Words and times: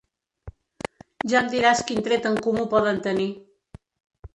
Ja 1.33 1.41
em 1.43 1.51
diràs 1.57 1.85
quin 1.91 2.03
tret 2.09 2.29
en 2.33 2.43
comú 2.49 2.67
poden 2.77 3.05
tenir. 3.11 3.33